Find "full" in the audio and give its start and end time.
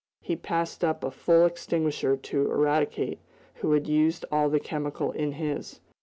1.11-1.45